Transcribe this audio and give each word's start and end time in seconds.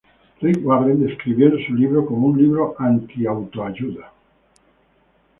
Rick 0.41 0.65
Warren 0.65 1.05
describió 1.05 1.51
su 1.67 1.75
libro 1.75 2.07
como 2.07 2.29
un 2.29 2.41
"libro 2.41 2.73
anti-autoayuda". 2.79 4.11